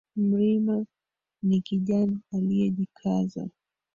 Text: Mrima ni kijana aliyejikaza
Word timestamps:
Mrima 0.15 0.85
ni 1.43 1.61
kijana 1.61 2.19
aliyejikaza 2.33 3.47